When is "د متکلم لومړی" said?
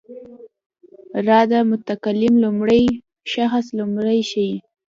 1.51-2.83